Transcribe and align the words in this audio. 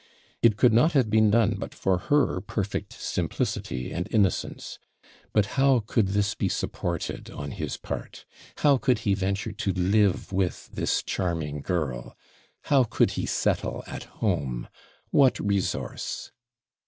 It 0.41 0.57
could 0.57 0.73
not 0.73 0.93
have 0.93 1.11
been 1.11 1.29
done 1.29 1.57
but 1.59 1.75
for 1.75 1.99
her 2.09 2.41
perfect 2.41 2.91
simplicity 2.91 3.91
and 3.93 4.07
innocence. 4.09 4.79
But 5.31 5.45
how 5.61 5.81
could 5.85 6.07
this 6.07 6.33
be 6.33 6.49
supposed 6.49 7.29
on 7.29 7.51
his 7.51 7.77
part? 7.77 8.25
How 8.57 8.77
could 8.79 8.97
he 9.05 9.13
venture 9.13 9.51
to 9.51 9.71
live 9.71 10.31
with 10.33 10.71
this 10.73 11.03
charming 11.03 11.61
girl? 11.61 12.17
How 12.63 12.83
could 12.83 13.11
he 13.11 13.27
settle 13.27 13.83
at 13.85 14.05
home? 14.05 14.69
What 15.11 15.39
resource? 15.39 16.31